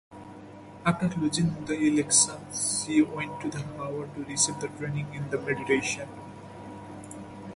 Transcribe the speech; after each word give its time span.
After 0.83 1.09
losing 1.19 1.63
the 1.65 1.75
election, 1.79 2.33
she 2.51 3.03
went 3.03 3.39
to 3.41 3.55
Harvard 3.77 4.15
to 4.15 4.23
receive 4.23 4.55
training 4.79 5.13
in 5.13 5.29
mediation. 5.45 6.09